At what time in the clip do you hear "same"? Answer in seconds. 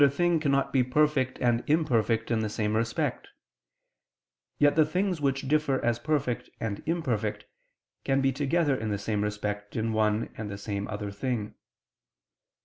2.49-2.75, 8.97-9.23, 10.57-10.87